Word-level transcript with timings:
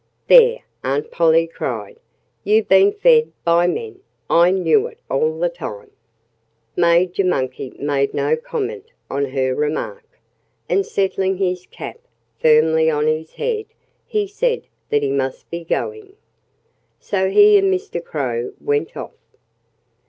"There!" 0.25 0.57
Aunt 0.83 1.11
Polly 1.11 1.45
cried. 1.45 1.99
"You've 2.43 2.67
been 2.67 2.91
fed 2.91 3.31
by 3.43 3.67
men! 3.67 3.99
I 4.31 4.49
knew 4.49 4.87
it 4.87 4.97
all 5.11 5.37
the 5.37 5.47
time." 5.47 5.91
Major 6.75 7.23
Monkey 7.23 7.75
made 7.77 8.11
no 8.15 8.35
comment 8.35 8.91
on 9.11 9.25
her 9.25 9.53
remark. 9.53 10.03
And 10.67 10.87
settling 10.87 11.37
his 11.37 11.67
cap 11.67 11.99
firmly 12.39 12.89
on 12.89 13.05
his 13.05 13.33
head 13.33 13.67
he 14.07 14.25
said 14.25 14.63
that 14.89 15.03
he 15.03 15.11
must 15.11 15.47
be 15.51 15.63
going. 15.63 16.15
So 16.99 17.29
he 17.29 17.59
and 17.59 17.71
Mr. 17.71 18.03
Crow 18.03 18.53
went 18.59 18.97
off. 18.97 19.13